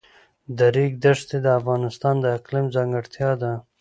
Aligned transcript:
د 0.57 0.59
ریګ 0.75 0.93
دښتې 1.03 1.37
د 1.45 1.47
افغانستان 1.59 2.15
د 2.21 2.25
اقلیم 2.37 2.65
ځانګړتیا 2.75 3.29
ده. 3.41 3.51